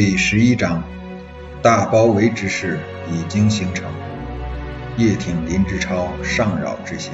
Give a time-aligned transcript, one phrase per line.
[0.00, 0.84] 第十一章，
[1.60, 2.78] 大包围之势
[3.10, 3.92] 已经形成。
[4.96, 7.12] 叶挺、林之超上扰之行，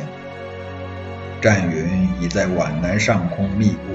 [1.40, 3.94] 战云已在皖南上空密布，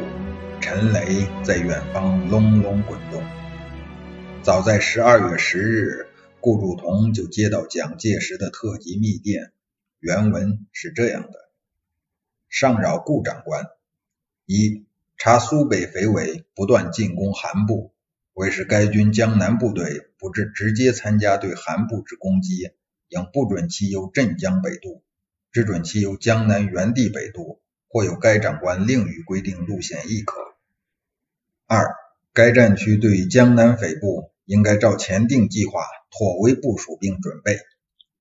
[0.59, 3.23] 陈雷在远方隆隆滚动。
[4.41, 6.07] 早在十二月十日，
[6.39, 9.51] 顾祝同就接到蒋介石的特级密电，
[9.99, 11.51] 原文是这样的：
[12.49, 13.67] 上扰顾长官，
[14.47, 17.93] 一查苏北匪伪不断进攻韩部。
[18.39, 22.71] 为使该军江南部队不致直接参加对韩部之攻击，
[23.09, 25.03] 应不准其由镇江北渡，
[25.51, 30.37] 只准其由江南原地北渡，或有该长官另予规定路线亦可。
[31.67, 31.93] 二，
[32.31, 37.59] 该战区对江南匪部应该照前定计划妥为部署并准备。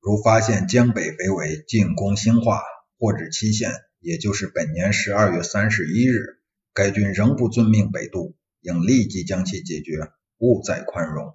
[0.00, 2.60] 如发现江北匪伪进攻兴化，
[2.98, 6.40] 或指期限也就是本年十二月三十一日，
[6.74, 8.34] 该军仍不遵命北渡。
[8.60, 11.34] 应立即将其解决，勿再宽容。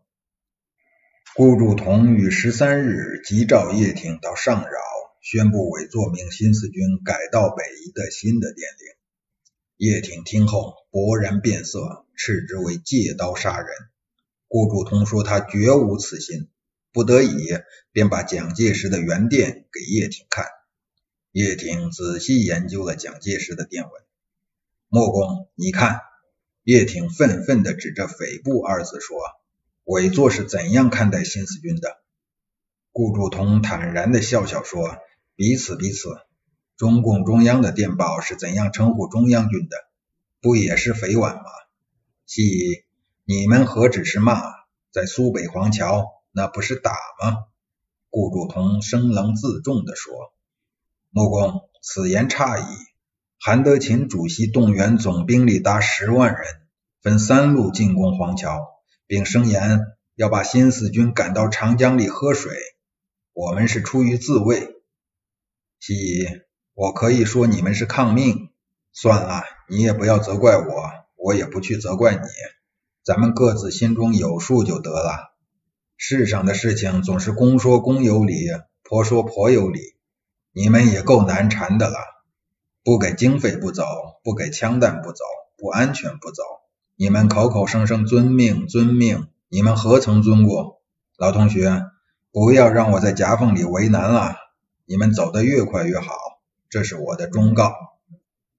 [1.36, 4.80] 顾祝同于十三日急召叶挺到上饶，
[5.22, 8.94] 宣布委作命新四军改道北移的新的电令。
[9.78, 13.67] 叶挺听后勃然变色，斥之为借刀杀人。
[14.48, 16.50] 顾祝同说他绝无此心，
[16.92, 17.58] 不得已
[17.92, 20.45] 便把蒋介石的原电给叶挺看。
[21.31, 23.92] 叶挺仔细研究了蒋介石的电文，
[24.88, 26.00] 莫公，你看。
[26.64, 29.17] 叶挺愤愤地指着“匪部”二字说
[29.83, 31.97] ：“委座是怎样看待新四军的？”
[32.94, 34.97] 顾祝同坦然地笑笑说
[35.36, 36.09] ：“彼此彼此。
[36.78, 39.78] 中共中央的电报是怎样称呼中央军的？
[40.42, 41.44] 不也是匪皖吗？
[42.25, 42.86] 系
[43.25, 44.42] 你们何止是骂，
[44.92, 47.45] 在苏北黄桥那不是打吗？”
[48.09, 50.14] 顾祝同生冷自重地说
[51.09, 52.64] ：“穆公，此言差矣。”
[53.45, 56.45] 韩德勤主席动员总兵力达十万人，
[57.02, 58.66] 分三路进攻黄桥，
[59.05, 59.81] 并声言
[60.16, 62.53] 要把新四军赶到长江里喝水。
[63.33, 64.77] 我们是出于自卫。
[65.81, 66.27] 西乙，
[66.73, 68.49] 我可以说你们是抗命。
[68.93, 72.21] 算了，你也不要责怪我，我也不去责怪你。
[73.03, 75.33] 咱们各自心中有数就得了。
[75.98, 78.48] 世上的事情总是公说公有理，
[78.83, 79.82] 婆说婆有理。
[80.53, 81.98] 你们也够难缠的了。
[82.83, 83.86] 不给经费不走，
[84.23, 85.23] 不给枪弹不走，
[85.58, 86.44] 不安全不走。
[86.95, 90.82] 你们口口声声遵命遵命，你们何曾遵过？
[91.17, 91.86] 老同学，
[92.32, 94.36] 不要让我在夹缝里为难了。
[94.86, 96.14] 你们走得越快越好，
[96.70, 97.73] 这是我的忠告。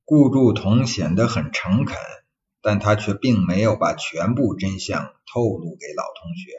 [0.07, 1.97] 顾祝同显得很诚恳，
[2.63, 6.51] 但他却并没有把全部真相透露给老同学。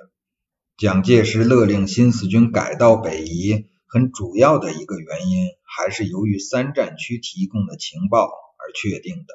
[0.78, 3.70] 蒋介石勒令新四军改道北移。
[3.96, 9.34] 很主要的一个原因，还是由于三战区提供的情报而确定的。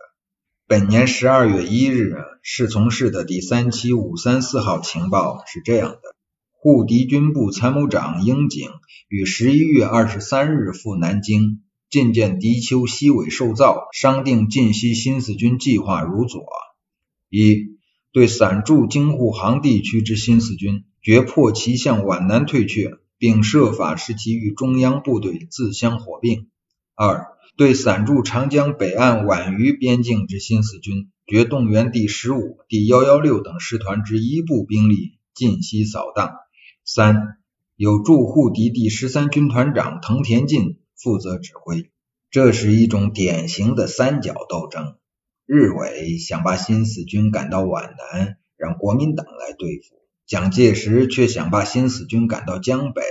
[0.67, 6.15] 本年十二月一日，侍从室的第三期五三四号情报是这样的：
[6.51, 8.69] 护敌军部参谋长英井
[9.09, 16.45] 于十一月二十三日赴南京觐见敌丘西尾寿造，商定晋西新四军计划如左：
[17.31, 17.79] 一、
[18.13, 22.99] 对散驻京沪杭地区之新四军，决迫其向皖南退却。
[23.21, 26.49] 并设法使其与中央部队自相火并。
[26.95, 36.33] 二、对散驻长江北岸皖渝边境之新四军，决动员第十五、第幺幺六等师团之一部兵力进西扫荡。
[36.83, 37.37] 三、
[37.77, 41.91] 有驻沪敌第十三军团长藤田进负责指挥。
[42.31, 44.95] 这是一种典型的三角斗争。
[45.45, 50.00] 日伪想把新四军赶到皖南，让国民党来对付。
[50.31, 53.03] 蒋介石却想把新四军赶到江北，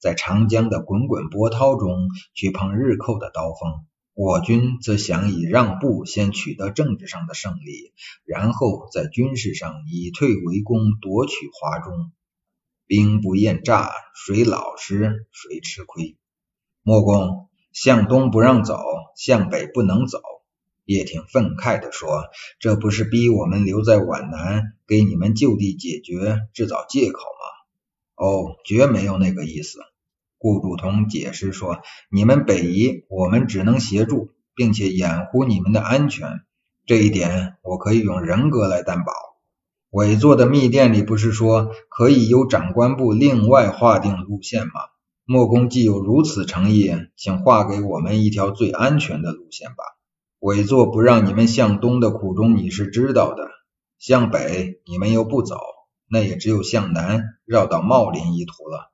[0.00, 7.92] 在长江的滚滚波涛中去碰日寇的刀锋；我军则想以让步先取得政治上的胜利，
[8.24, 12.10] 然后在军事上以退为攻，夺取华中。
[12.88, 13.92] 兵不厌诈，
[14.26, 16.16] 谁老实谁吃亏。
[16.82, 18.82] 莫公，向东不让走，
[19.16, 20.20] 向北不能走。
[20.84, 22.24] 叶挺愤慨地说
[22.60, 27.44] ：“这不是逼我们留在皖南，给你们就地解决制造借口吗
[28.16, 29.78] ？”“哦，绝没有那个意思。”
[30.36, 31.78] 顾祝同解释说
[32.12, 36.42] ：“你们北移，我们只能协助，并且掩护你们的安全。
[36.84, 39.12] 这一点，我可以用人格来担保。
[39.88, 44.72] 委座的密电里不是说可以由长官部另外划定路线吗？
[45.24, 49.76] 莫公既有如此诚意，请划给我们一条最安全的路线吧。”
[50.44, 53.48] 委座不让你们向东的苦衷你是知道的，
[53.98, 55.58] 向北你们又不走，
[56.06, 58.92] 那也只有向南绕到茂林一途了。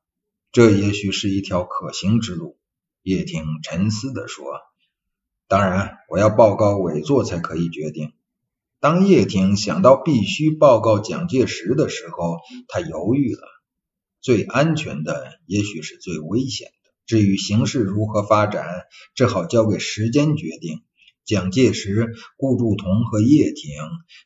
[0.53, 2.57] 这也许是一条可行之路。
[3.03, 4.45] 叶挺沉思地说
[5.49, 8.13] ：“当然，我要报告委座才可以决定。”
[8.79, 12.37] 当叶挺想到必须报告蒋介石的时候，
[12.69, 13.43] 他犹豫了。
[14.21, 16.93] 最安全的，也许是最危险的。
[17.07, 18.65] 至于形势如何发展，
[19.17, 20.85] 只好交给时间决定。
[21.31, 23.71] 蒋介石、顾祝同和叶挺，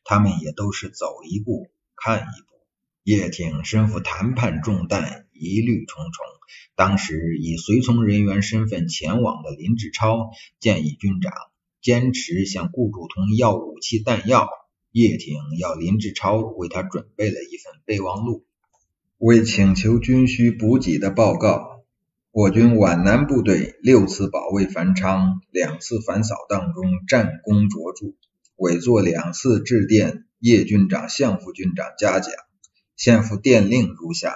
[0.05, 2.55] 他们也都是走一步看一步。
[3.03, 6.25] 叶挺身负谈判重担，疑虑重重。
[6.75, 10.31] 当时以随从人员身份前往的林志超
[10.61, 11.35] 建议军长。
[11.83, 14.49] 坚持向顾祝同要武器弹药，
[14.91, 18.47] 叶挺要林志超为他准备了一份备忘录，
[19.19, 21.74] 为请求军需补给的报告。
[22.37, 28.17] 我军皖南部队六次保卫繁昌，两次反扫荡中战功卓著，
[28.57, 32.35] 委座两次致电叶军长、向副军长嘉奖。
[32.97, 34.35] 现附电令如下：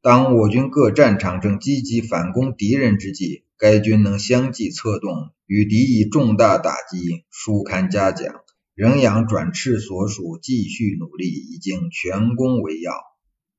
[0.00, 5.32] 当我军各战场正积极反攻敌人之际，该军能相继策动。
[5.44, 8.36] 与敌以重大打击，书刊嘉奖，
[8.74, 12.94] 仍仰转赤所属，继续努力，以经全功为要。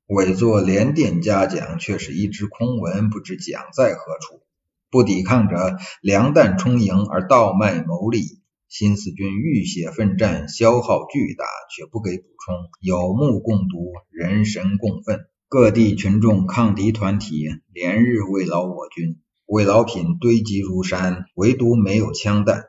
[0.07, 4.41] 委作连电嘉奖，却是一纸空文，不知奖在何处。
[4.89, 8.39] 不抵抗者，粮弹充盈而倒卖牟利。
[8.69, 11.43] 新四军浴血奋战，消耗巨大，
[11.75, 15.25] 却不给补充，有目共睹，人神共愤。
[15.49, 19.19] 各地群众抗敌团体连日慰劳我军。
[19.45, 22.63] 慰劳品堆积如山，唯独没有枪弹。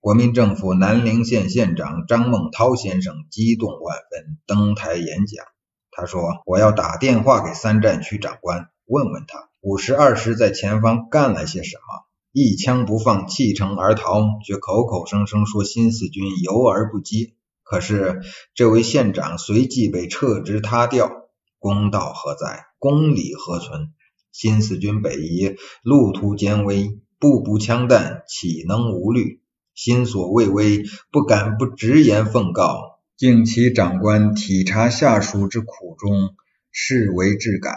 [0.00, 5.44] 国民政府南陵县县长张孟涛先生激动万分，登台演讲。
[5.92, 17.34] 他说：“我要打电话给三战区长官，问问他五十二师在前方干了些什么，一枪不放弃城而逃，却口口声声说新四军游而不击。
[17.62, 18.22] 可是
[18.54, 21.10] 这位县长随即被撤职他调，
[21.58, 22.66] 公道何在？
[22.78, 23.92] 公理何存？”
[24.32, 29.40] 新四军北移，路途艰危，步步枪弹，岂能无虑？
[29.74, 32.89] 心所畏微，不敢不直言奉告，
[33.20, 36.34] 敬其长官体察下属之苦衷，
[36.72, 37.76] 视为至感。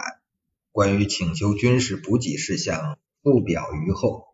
[0.72, 4.24] 关于请求军事补给事项，不表于后，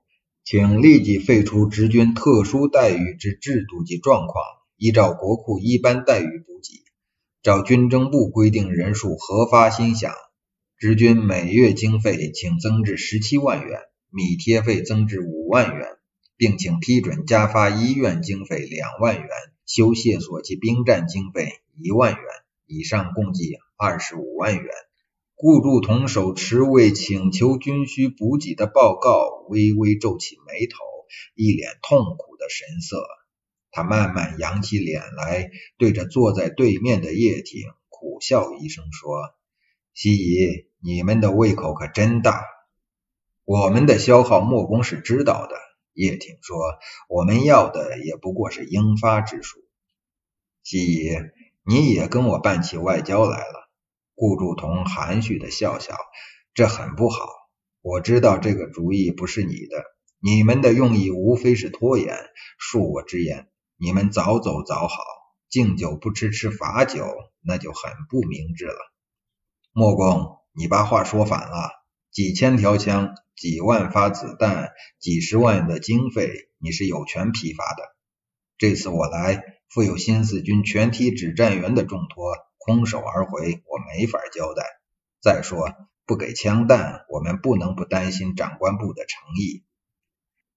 [0.44, 4.36] 请立即废除职军特殊待遇之制度及状况，
[4.76, 6.84] 依照国库一般待遇补给，
[7.42, 10.12] 照军政部规定人数核发薪饷。
[10.78, 13.80] 职军每月经费请增至十七万元，
[14.10, 15.88] 米贴费增至五万元，
[16.40, 19.28] 并请批准加发医院经费两万元，
[19.66, 22.22] 修械所及兵站经费一万元，
[22.64, 24.64] 以上共计二十五万元。
[25.34, 30.78] 顾祝同手持为请求军需补给的报告，微微皱起眉头，
[31.34, 33.04] 一脸痛苦的神色。
[33.70, 39.34] 他慢慢扬起脸来，对着坐在对面的叶挺苦笑一声说
[39.92, 42.42] ：“西夷。”你们的胃口可真大，
[43.44, 45.69] 我们的消耗莫公是知道的。
[45.92, 46.56] 叶挺说
[47.08, 49.58] ：“我们要的也不过是应发之数。”
[50.64, 51.10] 西夷，
[51.64, 53.70] 你也跟我办起外交来了。
[54.14, 55.96] 顾祝同含蓄的笑笑
[56.54, 57.28] ：“这很不好。
[57.82, 59.84] 我知道这个主意不是你的，
[60.18, 62.14] 你们的用意无非是拖延。
[62.58, 64.96] 恕我直言，你们早走早好，
[65.48, 67.06] 敬酒不吃吃罚酒，
[67.40, 68.78] 那就很不明智了。”
[69.72, 70.38] 莫公。
[70.52, 71.70] 你把话说反了，
[72.10, 77.96] 几千条枪，几万发子弹，几十万的经费，你是有权批发的。
[78.58, 84.62] 这次我来，负有新四军全体指战员的重托，空手而回，我没法交代。
[85.22, 85.72] 再说，
[86.04, 89.64] 不给枪弹，我们不能不担心长官部的诚意。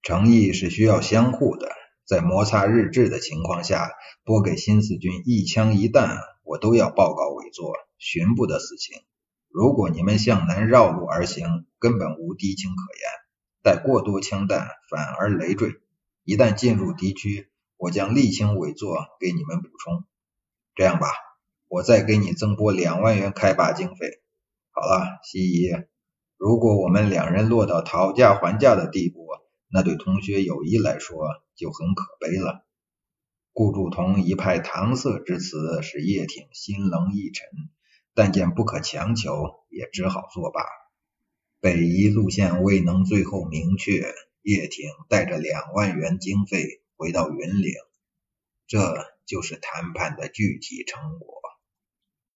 [0.02, 1.72] 诚意是需要相互的，
[2.04, 3.92] 在摩擦日志的情况下，
[4.24, 9.00] 拨给新四军一枪一弹，我都要报告委座，寻不得死情。
[9.54, 13.08] 如果你们向南绕路而行，根本无敌情可言，
[13.62, 15.80] 带过多枪弹反而累赘。
[16.24, 20.04] 一旦进入敌区，我将例行委座给你们补充。
[20.74, 21.06] 这样吧，
[21.68, 24.24] 我再给你增拨两万元开拔经费。
[24.72, 25.70] 好了，西夷，
[26.36, 29.28] 如果我们两人落到讨价还价的地步，
[29.68, 31.16] 那对同学友谊来说
[31.54, 32.66] 就很可悲了。
[33.52, 37.46] 顾祝同一派搪塞之词，使叶挺心冷意沉。
[38.14, 40.62] 但见不可强求，也只好作罢。
[41.60, 47.72] 北移路线未能最后明确，叶挺带着两万元经费回到云岭，
[48.66, 48.78] 这
[49.26, 51.43] 就是谈判的具体成果。